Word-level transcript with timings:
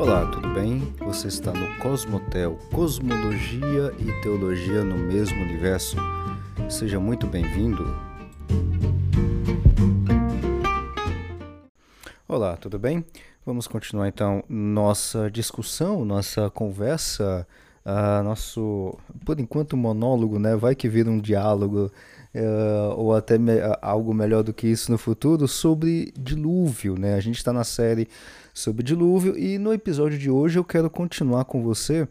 Olá, 0.00 0.24
tudo 0.24 0.48
bem? 0.54 0.80
Você 1.00 1.28
está 1.28 1.52
no 1.52 1.76
Cosmotel, 1.76 2.56
Cosmologia 2.72 3.94
e 3.98 4.22
Teologia 4.22 4.82
no 4.82 4.96
mesmo 4.96 5.38
universo. 5.42 5.94
Seja 6.70 6.98
muito 6.98 7.26
bem-vindo. 7.26 7.84
Olá, 12.26 12.56
tudo 12.56 12.78
bem? 12.78 13.04
Vamos 13.44 13.66
continuar 13.66 14.08
então 14.08 14.42
nossa 14.48 15.30
discussão, 15.30 16.02
nossa 16.02 16.48
conversa, 16.48 17.46
uh, 17.84 18.22
nosso, 18.22 18.96
por 19.24 19.38
enquanto, 19.40 19.76
monólogo, 19.76 20.38
né? 20.38 20.56
Vai 20.56 20.74
que 20.74 20.88
vira 20.88 21.10
um 21.10 21.18
diálogo 21.18 21.90
uh, 22.34 22.94
ou 22.96 23.14
até 23.14 23.38
me 23.38 23.52
algo 23.80 24.12
melhor 24.14 24.42
do 24.42 24.52
que 24.52 24.66
isso 24.66 24.90
no 24.90 24.98
futuro 24.98 25.46
sobre 25.48 26.12
dilúvio, 26.18 26.98
né? 26.98 27.14
A 27.14 27.20
gente 27.20 27.36
está 27.36 27.52
na 27.52 27.64
série 27.64 28.08
sobre 28.52 28.82
dilúvio 28.82 29.36
e 29.38 29.58
no 29.58 29.72
episódio 29.72 30.18
de 30.18 30.30
hoje 30.30 30.58
eu 30.58 30.64
quero 30.64 30.90
continuar 30.90 31.44
com 31.44 31.62
você 31.62 32.08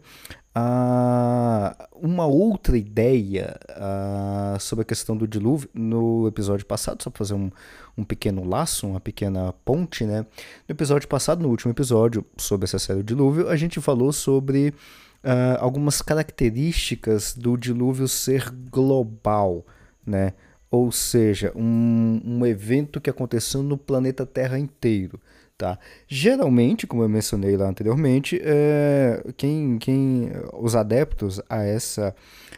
a 0.54 1.88
uma 1.94 2.26
outra 2.26 2.76
ideia 2.76 3.56
uh, 3.70 4.58
sobre 4.58 4.82
a 4.82 4.84
questão 4.84 5.16
do 5.16 5.28
dilúvio 5.28 5.68
no 5.72 6.26
episódio 6.26 6.66
passado, 6.66 7.02
só 7.02 7.10
para 7.10 7.18
fazer 7.18 7.34
um, 7.34 7.50
um 7.96 8.02
pequeno 8.02 8.42
laço, 8.44 8.88
uma 8.88 9.00
pequena 9.00 9.54
ponte, 9.64 10.04
né? 10.04 10.26
No 10.68 10.72
episódio 10.72 11.06
passado, 11.06 11.40
no 11.40 11.48
último 11.48 11.72
episódio 11.72 12.24
sobre 12.36 12.64
essa 12.64 12.78
série 12.78 13.00
do 13.00 13.04
dilúvio, 13.04 13.48
a 13.48 13.56
gente 13.56 13.80
falou 13.80 14.12
sobre 14.12 14.74
uh, 15.24 15.58
algumas 15.58 16.02
características 16.02 17.34
do 17.34 17.56
dilúvio 17.56 18.08
ser 18.08 18.50
global, 18.50 19.64
né? 20.06 20.32
Ou 20.70 20.92
seja, 20.92 21.52
um, 21.56 22.20
um 22.24 22.46
evento 22.46 23.00
que 23.00 23.10
aconteceu 23.10 23.62
no 23.62 23.76
planeta 23.76 24.24
Terra 24.24 24.58
inteiro. 24.58 25.20
Tá? 25.60 25.78
Geralmente, 26.08 26.86
como 26.86 27.02
eu 27.02 27.08
mencionei 27.08 27.54
lá 27.54 27.68
anteriormente, 27.68 28.40
é, 28.42 29.22
quem, 29.36 29.76
quem, 29.78 30.32
os 30.54 30.74
adeptos 30.74 31.38
a 31.50 31.62
essa, 31.62 32.14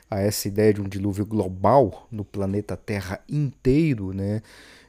a 0.09 0.21
essa 0.21 0.47
ideia 0.47 0.73
de 0.73 0.81
um 0.81 0.89
dilúvio 0.89 1.27
global 1.27 2.07
no 2.13 2.25
planeta 2.25 2.77
Terra 2.77 3.19
inteiro, 3.29 4.13
né, 4.13 4.41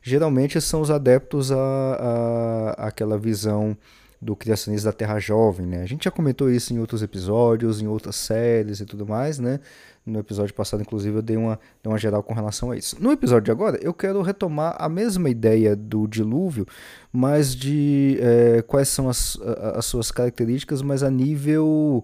geralmente 0.03 0.61
são 0.61 0.81
os 0.81 0.91
adeptos 0.91 1.51
a, 1.51 1.57
a, 1.57 2.87
aquela 2.87 3.17
visão 3.17 3.75
do 4.23 4.35
criacionismo 4.35 4.85
da 4.85 4.93
Terra 4.93 5.19
Jovem. 5.19 5.65
Né? 5.65 5.81
A 5.81 5.85
gente 5.85 6.05
já 6.05 6.11
comentou 6.11 6.49
isso 6.49 6.73
em 6.73 6.79
outros 6.79 7.03
episódios, 7.03 7.81
em 7.81 7.87
outras 7.87 8.15
séries 8.15 8.79
e 8.79 8.85
tudo 8.85 9.05
mais, 9.05 9.39
né? 9.39 9.59
No 10.05 10.19
episódio 10.19 10.53
passado, 10.53 10.81
inclusive, 10.81 11.17
eu 11.17 11.21
dei 11.21 11.37
uma, 11.37 11.57
dei 11.81 11.91
uma 11.91 11.97
geral 11.97 12.21
com 12.21 12.33
relação 12.33 12.71
a 12.71 12.75
isso. 12.75 13.01
No 13.01 13.11
episódio 13.11 13.45
de 13.45 13.51
agora, 13.51 13.77
eu 13.81 13.93
quero 13.93 14.21
retomar 14.21 14.75
a 14.77 14.89
mesma 14.89 15.29
ideia 15.29 15.77
do 15.77 16.07
dilúvio, 16.07 16.65
mas 17.11 17.55
de 17.55 18.17
é, 18.19 18.61
quais 18.63 18.89
são 18.89 19.07
as, 19.07 19.37
as 19.75 19.85
suas 19.85 20.11
características, 20.11 20.81
mas 20.81 21.03
a 21.03 21.09
nível 21.09 22.03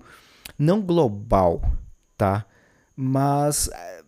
não 0.57 0.81
global, 0.81 1.61
tá? 2.17 2.45
Mas 2.95 3.69
é, 3.73 4.01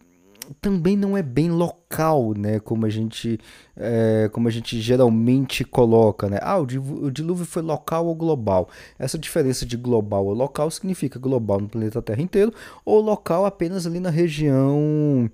também 0.59 0.97
não 0.97 1.17
é 1.17 1.21
bem 1.21 1.49
local, 1.49 2.33
né? 2.35 2.59
Como 2.59 2.85
a 2.85 2.89
gente, 2.89 3.39
é, 3.75 4.29
como 4.31 4.47
a 4.47 4.51
gente 4.51 4.79
geralmente 4.81 5.63
coloca, 5.63 6.29
né? 6.29 6.39
Ah, 6.41 6.59
o 6.59 6.65
dilúvio 7.11 7.45
foi 7.45 7.61
local 7.61 8.07
ou 8.07 8.15
global. 8.15 8.69
Essa 8.97 9.17
diferença 9.17 9.65
de 9.65 9.77
global 9.77 10.25
ou 10.25 10.33
local 10.33 10.69
significa 10.71 11.19
global 11.19 11.59
no 11.59 11.69
planeta 11.69 12.01
Terra 12.01 12.21
inteiro 12.21 12.53
ou 12.83 12.99
local 13.01 13.45
apenas 13.45 13.85
ali 13.85 13.99
na 13.99 14.09
região 14.09 15.29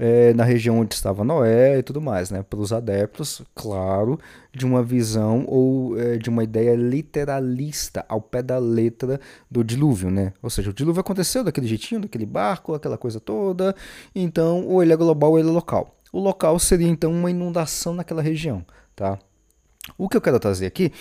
é, 0.00 0.32
na 0.32 0.44
região 0.44 0.78
onde 0.78 0.94
estava 0.94 1.22
Noé 1.22 1.78
e 1.78 1.82
tudo 1.82 2.00
mais, 2.00 2.30
né? 2.30 2.42
Para 2.42 2.58
os 2.58 2.72
adeptos, 2.72 3.42
claro, 3.54 4.18
de 4.50 4.64
uma 4.64 4.82
visão 4.82 5.44
ou 5.46 6.00
é, 6.00 6.16
de 6.16 6.30
uma 6.30 6.42
ideia 6.42 6.74
literalista 6.74 8.02
ao 8.08 8.18
pé 8.18 8.42
da 8.42 8.56
letra 8.58 9.20
do 9.50 9.62
dilúvio, 9.62 10.10
né? 10.10 10.32
Ou 10.42 10.48
seja, 10.48 10.70
o 10.70 10.72
dilúvio 10.72 11.02
aconteceu 11.02 11.44
daquele 11.44 11.66
jeitinho, 11.66 12.00
daquele 12.00 12.24
barco, 12.24 12.72
aquela 12.72 12.96
coisa 12.96 13.20
toda. 13.20 13.76
Então, 14.14 14.66
ou 14.66 14.82
ele 14.82 14.94
é 14.94 14.96
global 14.96 15.32
ou 15.32 15.38
ele 15.38 15.50
é 15.50 15.52
local. 15.52 15.94
O 16.10 16.18
local 16.18 16.58
seria 16.58 16.88
então 16.88 17.12
uma 17.12 17.30
inundação 17.30 17.92
naquela 17.94 18.22
região, 18.22 18.64
tá? 18.96 19.18
O 19.96 20.08
que 20.08 20.16
eu 20.16 20.20
quero 20.20 20.38
trazer 20.38 20.66
aqui 20.66 20.92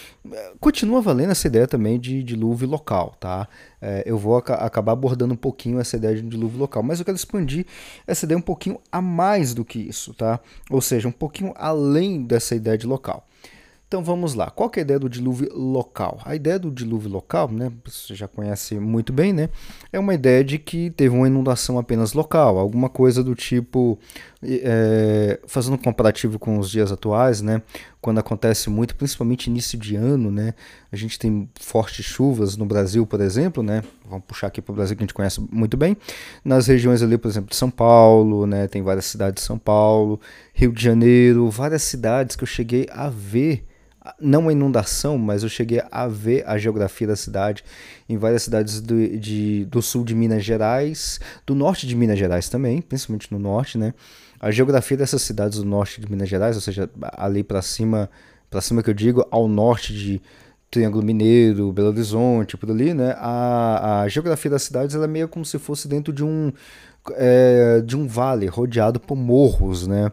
continua 0.60 1.02
valendo 1.02 1.32
essa 1.32 1.48
ideia 1.48 1.68
também 1.68 2.00
de 2.00 2.24
dilúvio 2.24 2.68
local, 2.68 3.16
tá? 3.20 3.48
É, 3.82 4.04
eu 4.06 4.18
vou 4.18 4.38
ac 4.38 4.52
acabar 4.52 4.92
abordando 4.94 5.34
um 5.34 5.38
pouquinho 5.38 5.80
essa 5.80 5.96
ideia 5.96 6.16
de 6.16 6.22
dilúvio 6.22 6.60
local, 6.60 6.84
mas 6.84 7.00
eu 7.00 7.06
quero 7.06 7.16
expandir 7.16 7.66
essa 8.06 8.26
ideia 8.26 8.38
um 8.38 8.42
pouquinho 8.42 8.80
a 8.92 9.02
mais 9.02 9.54
do 9.54 9.64
que 9.64 9.80
isso, 9.80 10.14
tá? 10.14 10.40
Ou 10.70 10.82
seja, 10.82 11.08
um 11.08 11.12
pouquinho 11.12 11.54
além 11.56 12.24
dessa 12.24 12.56
ideia 12.56 12.78
de 12.78 12.88
local. 12.88 13.26
Então 13.90 14.04
vamos 14.04 14.36
lá. 14.36 14.52
Qual 14.52 14.70
é 14.76 14.80
a 14.80 14.82
ideia 14.84 15.00
do 15.00 15.10
dilúvio 15.10 15.50
local? 15.52 16.20
A 16.24 16.36
ideia 16.36 16.60
do 16.60 16.70
dilúvio 16.70 17.10
local, 17.10 17.50
né, 17.52 17.72
você 17.84 18.14
já 18.14 18.28
conhece 18.28 18.76
muito 18.76 19.12
bem, 19.12 19.34
né? 19.34 19.50
É 19.92 19.98
uma 19.98 20.14
ideia 20.14 20.44
de 20.44 20.60
que 20.60 20.92
teve 20.92 21.16
uma 21.16 21.26
inundação 21.26 21.80
apenas 21.80 22.14
local, 22.14 22.60
alguma 22.60 22.88
coisa 22.88 23.24
do 23.24 23.34
tipo, 23.34 23.98
é, 24.42 25.40
fazendo 25.46 25.74
um 25.74 25.78
comparativo 25.78 26.40
com 26.40 26.58
os 26.58 26.70
dias 26.70 26.92
atuais, 26.92 27.42
né? 27.42 27.62
Quando 28.00 28.20
acontece 28.20 28.70
muito, 28.70 28.96
principalmente 28.96 29.48
início 29.48 29.78
de 29.78 29.96
ano, 29.96 30.32
né? 30.32 30.54
A 30.92 30.96
gente 30.96 31.20
tem 31.20 31.50
fortes 31.60 32.06
chuvas 32.06 32.56
no 32.56 32.66
Brasil, 32.66 33.06
por 33.06 33.20
exemplo, 33.20 33.62
né? 33.62 33.84
Vamos 34.10 34.26
puxar 34.26 34.48
aqui 34.48 34.62
para 34.62 34.72
o 34.72 34.76
Brasil 34.76 34.96
que 34.96 35.04
a 35.04 35.06
gente 35.06 35.14
conhece 35.14 35.42
muito 35.52 35.76
bem. 35.76 35.98
Nas 36.44 36.68
regiões 36.68 37.04
ali, 37.04 37.18
por 37.18 37.28
exemplo, 37.28 37.50
de 37.50 37.56
São 37.56 37.70
Paulo, 37.70 38.48
né? 38.48 38.68
Tem 38.68 38.82
várias 38.82 39.06
cidades 39.06 39.42
de 39.42 39.48
São 39.48 39.60
Paulo, 39.60 40.20
Rio 40.54 40.72
de 40.72 40.82
Janeiro, 40.82 41.50
várias 41.50 41.84
cidades 41.84 42.36
que 42.36 42.44
eu 42.44 42.48
cheguei 42.48 42.88
a 42.92 43.10
ver 43.10 43.66
não 44.20 44.42
uma 44.42 44.52
inundação, 44.52 45.18
mas 45.18 45.44
eu 45.44 45.50
cheguei 45.50 45.82
a 45.92 46.08
ver 46.08 46.44
a 46.48 46.58
geografia 46.58 47.06
da 47.06 47.16
cidade 47.16 47.64
em 48.08 48.18
várias 48.18 48.44
cidades 48.44 48.82
do, 48.82 49.18
de, 49.18 49.66
do 49.66 49.82
sul 49.82 50.04
de 50.04 50.16
Minas 50.16 50.44
Gerais, 50.44 51.20
do 51.46 51.54
norte 51.54 51.86
de 51.86 51.96
Minas 51.96 52.18
Gerais 52.18 52.50
também, 52.50 52.82
principalmente 52.82 53.32
no 53.32 53.38
norte, 53.38 53.78
né? 53.78 53.94
A 54.40 54.52
geografia 54.52 54.96
dessas 54.96 55.22
cidades 55.22 55.60
do 55.60 55.66
norte 55.66 56.00
de 56.00 56.10
Minas 56.10 56.30
Gerais, 56.30 56.56
ou 56.56 56.62
seja, 56.62 56.90
ali 57.14 57.44
para 57.44 57.62
cima, 57.62 58.10
para 58.50 58.62
cima 58.62 58.82
que 58.82 58.90
eu 58.90 58.94
digo, 58.94 59.26
ao 59.30 59.48
norte 59.48 59.94
de 59.94 60.22
Triângulo 60.72 61.04
Mineiro, 61.04 61.72
Belo 61.72 61.90
Horizonte, 61.90 62.56
por 62.56 62.70
ali, 62.70 62.94
né? 62.94 63.16
A, 63.18 64.02
a 64.02 64.08
geografia 64.08 64.52
das 64.52 64.64
cidades 64.64 64.96
é 64.96 65.08
meio 65.08 65.28
como 65.28 65.44
se 65.44 65.58
fosse 65.58 65.88
dentro 65.88 66.14
de 66.14 66.24
um 66.24 66.54
é, 67.14 67.82
de 67.82 67.98
um 67.98 68.08
vale 68.08 68.46
rodeado 68.46 69.00
por 69.00 69.16
morros, 69.16 69.88
né? 69.88 70.12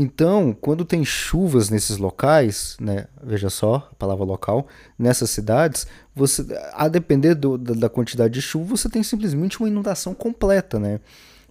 Então, 0.00 0.56
quando 0.60 0.84
tem 0.84 1.04
chuvas 1.04 1.70
nesses 1.70 1.98
locais, 1.98 2.76
né, 2.80 3.06
veja 3.20 3.50
só 3.50 3.88
a 3.90 3.94
palavra 3.96 4.24
local, 4.24 4.68
nessas 4.96 5.28
cidades, 5.28 5.88
você, 6.14 6.46
a 6.72 6.86
depender 6.86 7.34
do, 7.34 7.58
da, 7.58 7.74
da, 7.74 7.88
quantidade 7.88 8.32
de 8.32 8.40
chuva, 8.40 8.76
você 8.76 8.88
tem 8.88 9.02
simplesmente 9.02 9.58
uma 9.58 9.68
inundação 9.68 10.14
completa, 10.14 10.78
né? 10.78 11.00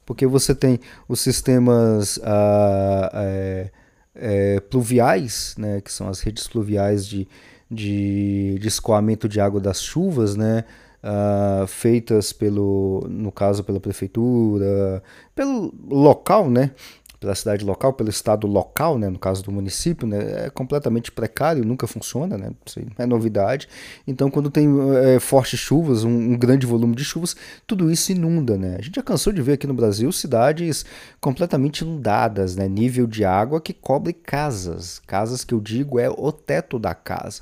Porque 0.07 0.25
você 0.25 0.55
tem 0.55 0.79
os 1.05 1.19
sistemas 1.19 2.17
ah, 2.23 3.11
é, 3.13 3.69
é, 4.15 4.59
pluviais, 4.61 5.53
né, 5.57 5.81
que 5.81 5.91
são 5.91 6.07
as 6.07 6.21
redes 6.21 6.47
pluviais 6.47 7.05
de, 7.05 7.27
de, 7.69 8.57
de 8.57 8.67
escoamento 8.69 9.27
de 9.27 9.41
água 9.41 9.59
das 9.59 9.83
chuvas, 9.83 10.37
né? 10.37 10.63
Uh, 11.03 11.67
feitas 11.67 12.33
pelo, 12.33 13.05
no 13.07 13.31
caso, 13.31 13.63
pela 13.63 13.79
prefeitura, 13.79 15.03
pelo 15.35 15.73
local, 15.87 16.49
né? 16.49 16.71
Pela 17.19 17.33
cidade 17.33 17.65
local, 17.65 17.93
pelo 17.93 18.09
estado 18.09 18.45
local, 18.45 18.97
né, 18.97 19.09
no 19.09 19.17
caso 19.17 19.43
do 19.43 19.51
município, 19.51 20.07
né, 20.07 20.45
é 20.45 20.49
completamente 20.49 21.11
precário, 21.11 21.65
nunca 21.65 21.87
funciona, 21.87 22.37
né, 22.37 22.51
isso 22.65 22.79
é 22.97 23.05
novidade. 23.05 23.67
Então, 24.05 24.29
quando 24.29 24.51
tem 24.51 24.67
é, 25.03 25.19
fortes 25.19 25.59
chuvas, 25.59 26.03
um, 26.03 26.09
um, 26.09 26.37
grande 26.37 26.65
volume 26.65 26.95
de 26.95 27.03
chuvas, 27.03 27.35
tudo 27.65 27.91
isso 27.91 28.11
inunda, 28.11 28.57
né. 28.57 28.77
A 28.79 28.81
gente 28.81 28.95
já 28.95 29.03
cansou 29.03 29.33
de 29.33 29.41
ver 29.41 29.53
aqui 29.53 29.65
no 29.65 29.73
Brasil 29.73 30.11
cidades 30.11 30.85
completamente 31.19 31.81
inundadas, 31.81 32.55
né, 32.55 32.67
nível 32.67 33.07
de 33.07 33.25
água 33.25 33.59
que 33.59 33.73
cobre 33.73 34.13
casas, 34.13 35.01
casas 35.07 35.43
que 35.43 35.53
eu 35.53 35.59
digo 35.59 35.99
é 35.99 36.09
o 36.09 36.31
teto 36.31 36.77
da 36.77 36.93
casa. 36.93 37.41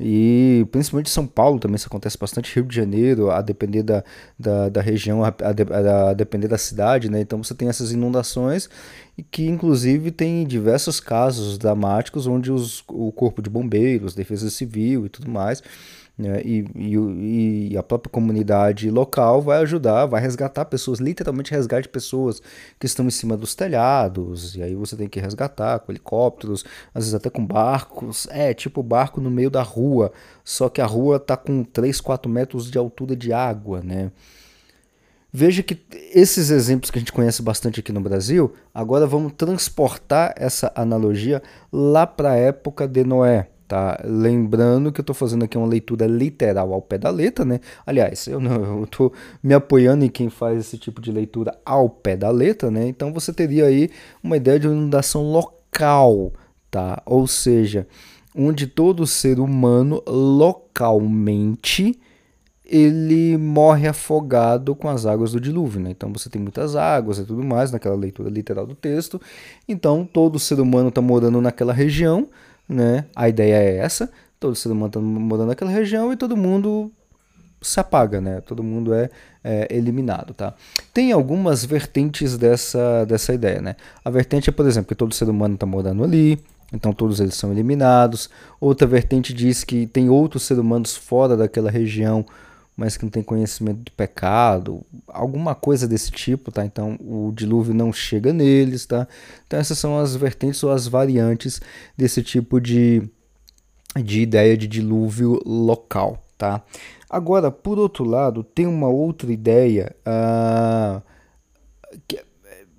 E 0.00 0.66
principalmente 0.72 1.10
São 1.10 1.26
Paulo 1.26 1.58
também 1.58 1.76
isso 1.76 1.86
acontece 1.86 2.16
bastante, 2.16 2.54
Rio 2.54 2.64
de 2.64 2.74
Janeiro, 2.74 3.30
a 3.30 3.42
depender 3.42 3.82
da, 3.82 4.02
da, 4.38 4.68
da 4.70 4.80
região, 4.80 5.22
a, 5.22 5.28
a, 5.28 6.10
a, 6.10 6.14
depender 6.14 6.48
da 6.48 6.56
cidade, 6.56 7.10
né? 7.10 7.20
Então 7.20 7.42
você 7.42 7.54
tem 7.54 7.68
essas 7.68 7.92
inundações 7.92 8.70
e 9.18 9.22
que 9.22 9.46
inclusive 9.46 10.10
tem 10.10 10.46
diversos 10.46 11.00
casos 11.00 11.58
dramáticos 11.58 12.26
onde 12.26 12.50
os, 12.50 12.82
o 12.88 13.12
corpo 13.12 13.42
de 13.42 13.50
bombeiros, 13.50 14.14
defesa 14.14 14.48
civil 14.48 15.04
e 15.04 15.08
tudo 15.10 15.30
mais 15.30 15.62
né? 16.20 16.42
E, 16.44 16.64
e, 16.74 17.72
e, 17.72 17.76
a 17.76 17.82
própria 17.82 18.10
comunidade 18.10 18.90
local 18.90 19.40
vai 19.40 19.58
ajudar, 19.62 20.06
vai 20.06 20.20
resgatar 20.20 20.64
pessoas, 20.66 21.00
literalmente 21.00 21.50
resgate 21.50 21.88
pessoas 21.88 22.42
que 22.78 22.86
estão 22.86 23.06
em 23.06 23.10
cima 23.10 23.36
dos 23.36 23.54
telhados, 23.54 24.54
e 24.54 24.62
aí 24.62 24.74
você 24.74 24.96
tem 24.96 25.08
que 25.08 25.18
resgatar 25.18 25.78
com 25.80 25.90
helicópteros, 25.90 26.64
às 26.94 27.04
vezes 27.04 27.14
até 27.14 27.30
com 27.30 27.44
barcos, 27.44 28.28
é 28.30 28.52
tipo 28.52 28.82
barco 28.82 29.20
no 29.20 29.30
meio 29.30 29.50
da 29.50 29.62
rua, 29.62 30.12
só 30.44 30.68
que 30.68 30.80
a 30.80 30.86
rua 30.86 31.18
tá 31.18 31.36
com 31.36 31.64
3, 31.64 32.00
4 32.00 32.30
metros 32.30 32.70
de 32.70 32.78
altura 32.78 33.16
de 33.16 33.32
água, 33.32 33.80
né? 33.82 34.12
Veja 35.32 35.62
que 35.62 35.78
esses 36.12 36.50
exemplos 36.50 36.90
que 36.90 36.98
a 36.98 37.00
gente 37.00 37.12
conhece 37.12 37.40
bastante 37.40 37.78
aqui 37.78 37.92
no 37.92 38.00
Brasil, 38.00 38.52
agora 38.74 39.06
vamos 39.06 39.32
transportar 39.36 40.34
essa 40.36 40.72
analogia 40.74 41.40
lá 41.72 42.04
para 42.04 42.32
a 42.32 42.36
época 42.36 42.88
de 42.88 43.04
Noé, 43.04 43.48
Tá? 43.70 44.00
Lembrando 44.04 44.90
que 44.90 44.98
eu 44.98 45.02
estou 45.04 45.14
fazendo 45.14 45.44
aqui 45.44 45.56
uma 45.56 45.64
leitura 45.64 46.04
literal 46.04 46.72
ao 46.72 46.82
pé 46.82 46.98
da 46.98 47.08
letra, 47.08 47.44
né? 47.44 47.60
Aliás, 47.86 48.26
eu 48.26 48.40
não, 48.40 48.82
estou 48.82 49.12
me 49.40 49.54
apoiando 49.54 50.04
em 50.04 50.08
quem 50.08 50.28
faz 50.28 50.58
esse 50.58 50.76
tipo 50.76 51.00
de 51.00 51.12
leitura 51.12 51.56
ao 51.64 51.88
pé 51.88 52.16
da 52.16 52.30
letra, 52.30 52.68
né? 52.68 52.88
Então 52.88 53.12
você 53.12 53.32
teria 53.32 53.66
aí 53.66 53.88
uma 54.24 54.36
ideia 54.36 54.58
de 54.58 54.66
inundação 54.66 55.22
local, 55.22 56.32
tá? 56.68 57.00
Ou 57.06 57.28
seja, 57.28 57.86
onde 58.34 58.66
todo 58.66 59.06
ser 59.06 59.38
humano 59.38 60.02
localmente 60.04 61.96
ele 62.64 63.36
morre 63.36 63.86
afogado 63.86 64.74
com 64.74 64.88
as 64.88 65.06
águas 65.06 65.30
do 65.30 65.40
dilúvio. 65.40 65.80
Né? 65.80 65.90
Então 65.90 66.12
você 66.12 66.28
tem 66.28 66.42
muitas 66.42 66.74
águas 66.74 67.18
e 67.18 67.24
tudo 67.24 67.44
mais 67.44 67.70
naquela 67.70 67.94
leitura 67.94 68.28
literal 68.28 68.66
do 68.66 68.74
texto. 68.74 69.20
Então 69.68 70.04
todo 70.04 70.40
ser 70.40 70.58
humano 70.58 70.88
está 70.88 71.00
morando 71.00 71.40
naquela 71.40 71.72
região. 71.72 72.26
Né? 72.70 73.04
A 73.16 73.28
ideia 73.28 73.56
é 73.56 73.78
essa: 73.78 74.08
todo 74.38 74.54
ser 74.54 74.68
humano 74.68 74.86
está 74.86 75.00
morando 75.00 75.48
naquela 75.48 75.72
região 75.72 76.12
e 76.12 76.16
todo 76.16 76.36
mundo 76.36 76.92
se 77.60 77.80
apaga, 77.80 78.20
né? 78.20 78.40
Todo 78.40 78.62
mundo 78.62 78.94
é, 78.94 79.10
é, 79.42 79.66
eliminado, 79.70 80.32
tá? 80.32 80.54
Tem 80.94 81.10
algumas 81.10 81.64
vertentes 81.64 82.38
dessa, 82.38 83.04
dessa 83.04 83.34
ideia, 83.34 83.60
né? 83.60 83.74
A 84.04 84.08
vertente 84.08 84.48
é, 84.48 84.52
por 84.52 84.66
exemplo, 84.66 84.88
que 84.88 84.94
todo 84.94 85.12
ser 85.12 85.28
humano 85.28 85.54
está 85.54 85.66
morando 85.66 86.04
ali, 86.04 86.38
então 86.72 86.92
todos 86.92 87.18
eles 87.18 87.34
são 87.34 87.50
eliminados. 87.50 88.30
Outra 88.60 88.86
vertente 88.86 89.34
diz 89.34 89.64
que 89.64 89.86
tem 89.86 90.08
outros 90.08 90.44
seres 90.44 90.62
humanos 90.62 90.96
fora 90.96 91.36
daquela 91.36 91.70
região 91.70 92.24
mas 92.80 92.96
que 92.96 93.04
não 93.04 93.10
tem 93.10 93.22
conhecimento 93.22 93.80
do 93.80 93.92
pecado, 93.92 94.80
alguma 95.06 95.54
coisa 95.54 95.86
desse 95.86 96.10
tipo, 96.10 96.50
tá? 96.50 96.64
Então 96.64 96.96
o 96.98 97.30
dilúvio 97.30 97.74
não 97.74 97.92
chega 97.92 98.32
neles, 98.32 98.86
tá? 98.86 99.06
Então 99.46 99.60
essas 99.60 99.78
são 99.78 99.98
as 99.98 100.16
vertentes 100.16 100.62
ou 100.62 100.70
as 100.70 100.88
variantes 100.88 101.60
desse 101.94 102.22
tipo 102.22 102.58
de, 102.58 103.02
de 104.02 104.22
ideia 104.22 104.56
de 104.56 104.66
dilúvio 104.66 105.42
local, 105.44 106.24
tá? 106.38 106.62
Agora, 107.10 107.50
por 107.50 107.78
outro 107.78 108.02
lado, 108.02 108.42
tem 108.42 108.66
uma 108.66 108.88
outra 108.88 109.30
ideia 109.30 109.94
uh, 110.00 111.02
que 112.08 112.18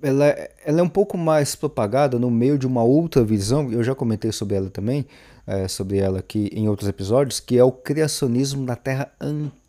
ela, 0.02 0.26
ela 0.66 0.80
é 0.80 0.82
um 0.82 0.88
pouco 0.88 1.16
mais 1.16 1.54
propagada 1.54 2.18
no 2.18 2.28
meio 2.28 2.58
de 2.58 2.66
uma 2.66 2.82
outra 2.82 3.22
visão, 3.22 3.70
eu 3.70 3.84
já 3.84 3.94
comentei 3.94 4.32
sobre 4.32 4.56
ela 4.56 4.68
também, 4.68 5.06
é, 5.46 5.68
sobre 5.68 5.98
ela 5.98 6.18
aqui 6.18 6.50
em 6.52 6.68
outros 6.68 6.88
episódios, 6.88 7.38
que 7.38 7.56
é 7.56 7.62
o 7.62 7.70
criacionismo 7.70 8.66
da 8.66 8.74
Terra 8.74 9.12
antiga. 9.20 9.61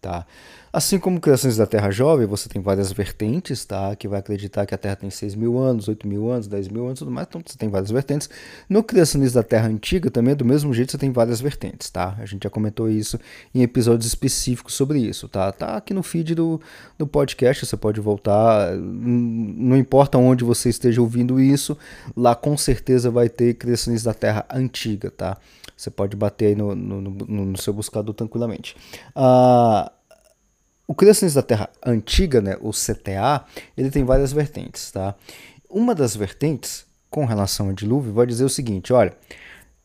Tá? 0.00 0.26
Assim 0.76 0.98
como 0.98 1.18
Criações 1.18 1.56
da 1.56 1.64
Terra 1.64 1.90
Jovem, 1.90 2.26
você 2.26 2.50
tem 2.50 2.60
várias 2.60 2.92
vertentes, 2.92 3.64
tá? 3.64 3.96
Que 3.96 4.06
vai 4.06 4.18
acreditar 4.18 4.66
que 4.66 4.74
a 4.74 4.76
Terra 4.76 4.94
tem 4.94 5.08
6 5.08 5.34
mil 5.34 5.56
anos, 5.56 5.88
8 5.88 6.06
mil 6.06 6.30
anos, 6.30 6.46
10 6.46 6.68
mil 6.68 6.84
anos, 6.84 6.98
tudo 6.98 7.10
mais. 7.10 7.26
Então 7.26 7.40
você 7.42 7.56
tem 7.56 7.70
várias 7.70 7.90
vertentes. 7.90 8.28
No 8.68 8.82
Criacionismo 8.82 9.36
da 9.36 9.42
Terra 9.42 9.68
Antiga 9.68 10.10
também, 10.10 10.36
do 10.36 10.44
mesmo 10.44 10.74
jeito, 10.74 10.92
você 10.92 10.98
tem 10.98 11.10
várias 11.10 11.40
vertentes, 11.40 11.88
tá? 11.88 12.14
A 12.18 12.26
gente 12.26 12.44
já 12.44 12.50
comentou 12.50 12.90
isso 12.90 13.18
em 13.54 13.62
episódios 13.62 14.06
específicos 14.06 14.74
sobre 14.74 14.98
isso, 14.98 15.30
tá? 15.30 15.50
Tá 15.50 15.78
aqui 15.78 15.94
no 15.94 16.02
feed 16.02 16.34
do, 16.34 16.60
do 16.98 17.06
podcast, 17.06 17.64
você 17.64 17.76
pode 17.78 17.98
voltar. 17.98 18.76
Não 18.76 19.78
importa 19.78 20.18
onde 20.18 20.44
você 20.44 20.68
esteja 20.68 21.00
ouvindo 21.00 21.40
isso, 21.40 21.74
lá 22.14 22.34
com 22.34 22.54
certeza 22.54 23.10
vai 23.10 23.30
ter 23.30 23.54
Criacionismo 23.54 24.04
da 24.04 24.12
Terra 24.12 24.44
Antiga, 24.50 25.10
tá? 25.10 25.38
Você 25.74 25.90
pode 25.90 26.14
bater 26.16 26.48
aí 26.48 26.54
no, 26.54 26.74
no, 26.74 27.00
no, 27.00 27.46
no 27.46 27.56
seu 27.56 27.72
buscador 27.72 28.14
tranquilamente. 28.14 28.76
Ah 29.14 29.90
o 30.86 30.94
Criações 30.94 31.34
da 31.34 31.42
Terra 31.42 31.68
Antiga, 31.84 32.40
né, 32.40 32.56
o 32.60 32.70
CTA, 32.70 33.44
ele 33.76 33.90
tem 33.90 34.04
várias 34.04 34.32
vertentes, 34.32 34.90
tá? 34.92 35.14
Uma 35.68 35.94
das 35.94 36.14
vertentes, 36.14 36.86
com 37.10 37.24
relação 37.24 37.68
ao 37.68 37.72
dilúvio, 37.72 38.12
vai 38.12 38.26
dizer 38.26 38.44
o 38.44 38.48
seguinte, 38.48 38.92
olha, 38.92 39.12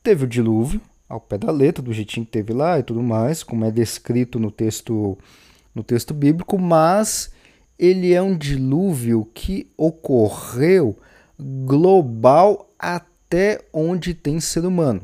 teve 0.03 0.25
o 0.25 0.27
dilúvio, 0.27 0.81
ao 1.09 1.19
pé 1.19 1.37
da 1.37 1.51
letra, 1.51 1.83
do 1.83 1.91
jeitinho 1.91 2.25
que 2.25 2.31
teve 2.31 2.53
lá 2.53 2.79
e 2.79 2.83
tudo 2.83 3.01
mais, 3.01 3.43
como 3.43 3.65
é 3.65 3.71
descrito 3.71 4.39
no 4.39 4.51
texto, 4.51 5.17
no 5.73 5.83
texto 5.83 6.13
bíblico, 6.13 6.57
mas 6.57 7.31
ele 7.77 8.13
é 8.13 8.21
um 8.21 8.37
dilúvio 8.37 9.27
que 9.33 9.69
ocorreu 9.75 10.97
global 11.65 12.69
até 12.77 13.59
onde 13.73 14.13
tem 14.13 14.39
ser 14.39 14.63
humano, 14.65 15.01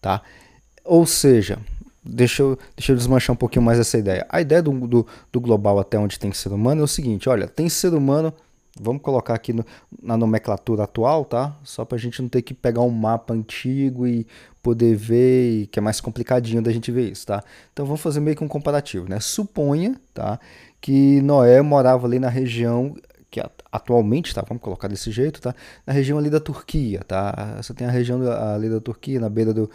tá? 0.00 0.20
Ou 0.84 1.06
seja, 1.06 1.60
deixa 2.08 2.42
eu, 2.42 2.58
deixa 2.76 2.92
eu 2.92 2.96
desmanchar 2.96 3.34
um 3.34 3.36
pouquinho 3.36 3.64
mais 3.64 3.78
essa 3.78 3.98
ideia. 3.98 4.26
A 4.28 4.40
ideia 4.40 4.62
do, 4.62 4.72
do, 4.86 5.06
do, 5.30 5.40
global 5.40 5.78
até 5.78 5.98
onde 5.98 6.18
tem 6.18 6.32
ser 6.32 6.52
humano 6.52 6.80
é 6.80 6.84
o 6.84 6.88
seguinte: 6.88 7.28
olha, 7.28 7.46
tem 7.46 7.68
ser 7.68 7.92
humano, 7.92 8.32
vamos 8.80 9.02
colocar 9.02 9.34
aqui 9.34 9.52
no, 9.52 9.64
na 10.02 10.16
nomenclatura 10.16 10.84
atual, 10.84 11.24
tá? 11.24 11.54
Só 11.62 11.84
para 11.84 11.96
a 11.96 12.00
gente 12.00 12.22
não 12.22 12.28
ter 12.28 12.42
que 12.42 12.54
pegar 12.54 12.80
um 12.80 12.90
mapa 12.90 13.34
antigo 13.34 14.06
e 14.06 14.26
poder 14.62 14.96
ver, 14.96 15.66
que 15.66 15.78
é 15.78 15.82
mais 15.82 16.00
complicadinho 16.00 16.62
da 16.62 16.72
gente 16.72 16.90
ver 16.90 17.10
isso, 17.10 17.26
tá? 17.26 17.44
Então 17.72 17.84
vamos 17.84 18.00
fazer 18.00 18.20
meio 18.20 18.36
que 18.36 18.44
um 18.44 18.48
comparativo, 18.48 19.08
né? 19.08 19.20
Suponha, 19.20 20.00
tá? 20.14 20.40
Que 20.80 21.20
Noé 21.22 21.60
morava 21.60 22.06
ali 22.06 22.18
na 22.18 22.28
região 22.28 22.96
que 23.30 23.42
atualmente, 23.70 24.34
tá? 24.34 24.42
Vamos 24.48 24.62
colocar 24.62 24.88
desse 24.88 25.10
jeito, 25.10 25.40
tá? 25.40 25.54
Na 25.86 25.92
região 25.92 26.18
ali 26.18 26.30
da 26.30 26.40
Turquia, 26.40 27.00
tá? 27.06 27.56
Você 27.58 27.74
tem 27.74 27.86
a 27.86 27.90
região 27.90 28.20
ali 28.54 28.70
da 28.70 28.80
Turquia, 28.80 29.20
na 29.20 29.28
beira 29.28 29.52
do, 29.52 29.70